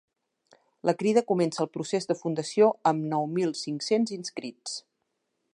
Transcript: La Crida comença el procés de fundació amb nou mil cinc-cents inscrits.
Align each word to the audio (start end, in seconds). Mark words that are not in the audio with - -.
La 0.89 0.93
Crida 1.01 1.23
comença 1.31 1.61
el 1.67 1.69
procés 1.77 2.09
de 2.13 2.17
fundació 2.23 2.73
amb 2.93 3.07
nou 3.15 3.31
mil 3.37 3.55
cinc-cents 3.63 4.19
inscrits. 4.21 4.79